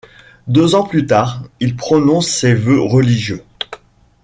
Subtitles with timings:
[0.47, 3.43] Deux ans plus tard, il prononce ses vœux religieux.